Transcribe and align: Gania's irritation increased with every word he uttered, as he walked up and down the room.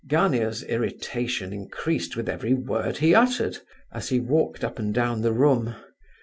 Gania's 0.07 0.63
irritation 0.63 1.53
increased 1.53 2.15
with 2.15 2.27
every 2.27 2.55
word 2.55 2.97
he 2.97 3.13
uttered, 3.13 3.59
as 3.91 4.09
he 4.09 4.19
walked 4.19 4.63
up 4.63 4.79
and 4.79 4.91
down 4.95 5.21
the 5.21 5.31
room. 5.31 5.75